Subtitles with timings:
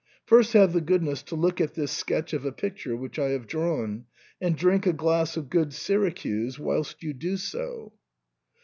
[0.25, 3.45] "First have the goodness to look at this sketch of a picture which I have
[3.45, 4.05] drawn,
[4.41, 7.93] and drink a glass of good Syracuse whilst you do so."